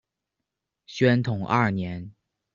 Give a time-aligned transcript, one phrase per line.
[0.87, 2.11] 宣统二年。